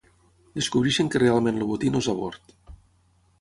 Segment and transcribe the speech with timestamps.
[0.59, 2.57] Descobreixen que realment el botí no és a bord.